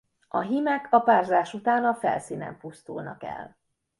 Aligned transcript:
A 0.27 0.39
hímek 0.39 0.87
a 0.93 0.99
párzás 0.99 1.53
után 1.53 1.85
a 1.85 1.93
felszínen 1.95 2.57
pusztulnak 2.57 3.23
el. 3.23 3.57